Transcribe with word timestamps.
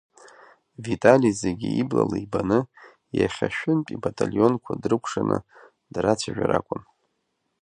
Витали 0.85 1.29
зегьы 1.43 1.69
иблала 1.81 2.15
ибаны 2.25 2.59
иахьа 3.17 3.47
шәынтә 3.55 3.91
ибаталионқәа 3.95 4.79
дрыкәшаны 4.81 5.37
драцәажәар 5.93 6.51
акәын. 6.57 6.81